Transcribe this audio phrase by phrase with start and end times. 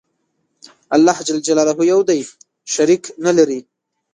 [0.95, 1.29] الله ج
[1.91, 2.19] یو دی.
[2.73, 3.59] شریک نلري.